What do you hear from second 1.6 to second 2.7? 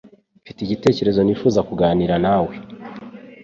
kuganira nawe.